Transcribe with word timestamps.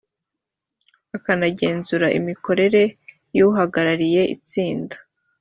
akanagenzura 1.17 2.07
imikorere 2.19 2.83
y 3.37 3.41
uhagarariye 3.47 4.21
itsinda 4.35 4.95